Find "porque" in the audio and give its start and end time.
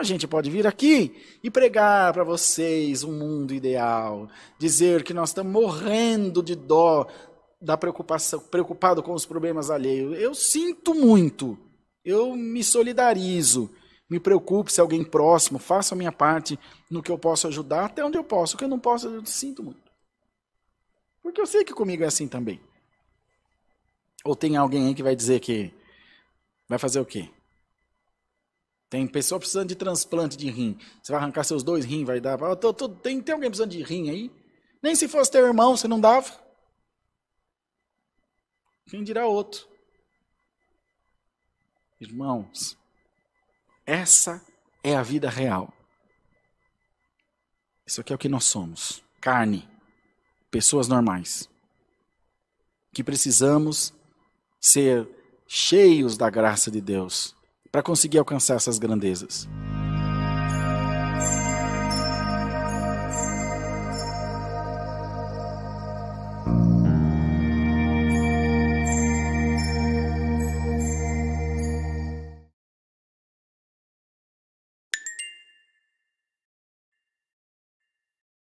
21.22-21.40